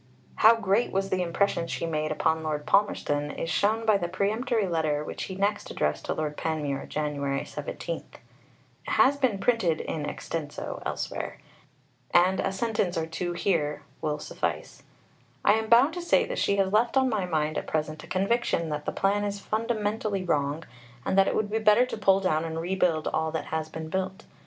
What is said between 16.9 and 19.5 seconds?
on my mind at present a conviction that the plan is